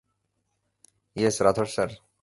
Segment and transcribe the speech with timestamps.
[1.15, 1.89] Yes Rathore sir?